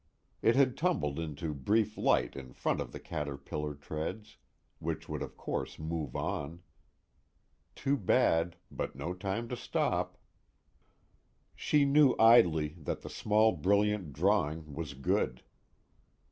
It 0.41 0.55
had 0.55 0.77
tumbled 0.77 1.19
into 1.19 1.53
brief 1.53 1.95
light 1.95 2.35
in 2.35 2.53
front 2.53 2.81
of 2.81 2.91
the 2.91 2.99
caterpillar 2.99 3.75
treads, 3.75 4.37
which 4.79 5.07
would 5.07 5.21
of 5.21 5.37
course 5.37 5.77
move 5.77 6.15
on. 6.15 6.63
Too 7.75 7.97
bad, 7.97 8.55
but 8.71 8.95
no 8.95 9.13
time 9.13 9.47
to 9.49 9.55
stop. 9.55 10.17
She 11.53 11.85
knew 11.85 12.15
idly 12.17 12.69
that 12.79 13.01
the 13.03 13.11
small 13.11 13.51
brilliant 13.51 14.11
drawing 14.11 14.73
was 14.73 14.95
good. 14.95 15.43